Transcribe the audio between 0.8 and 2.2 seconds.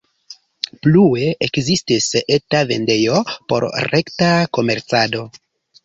Plue ekzistis